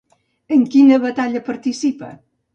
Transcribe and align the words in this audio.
En 0.57 0.63
quina 0.75 0.99
batalla 1.05 1.43
participa? 1.51 2.11